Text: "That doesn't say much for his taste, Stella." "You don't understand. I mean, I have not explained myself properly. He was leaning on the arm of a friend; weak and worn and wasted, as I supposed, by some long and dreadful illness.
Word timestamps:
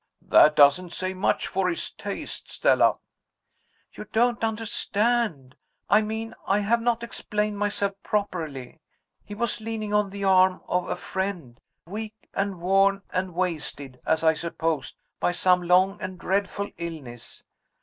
"That 0.23 0.55
doesn't 0.55 0.93
say 0.93 1.13
much 1.13 1.45
for 1.45 1.69
his 1.69 1.91
taste, 1.91 2.49
Stella." 2.49 2.97
"You 3.93 4.05
don't 4.05 4.43
understand. 4.43 5.55
I 5.91 6.01
mean, 6.01 6.33
I 6.47 6.57
have 6.61 6.81
not 6.81 7.03
explained 7.03 7.59
myself 7.59 7.93
properly. 8.01 8.81
He 9.23 9.35
was 9.35 9.61
leaning 9.61 9.93
on 9.93 10.09
the 10.09 10.23
arm 10.23 10.61
of 10.67 10.89
a 10.89 10.95
friend; 10.95 11.59
weak 11.85 12.15
and 12.33 12.59
worn 12.59 13.03
and 13.11 13.35
wasted, 13.35 14.01
as 14.03 14.23
I 14.23 14.33
supposed, 14.33 14.95
by 15.19 15.33
some 15.33 15.61
long 15.61 16.01
and 16.01 16.17
dreadful 16.17 16.71
illness. 16.79 17.43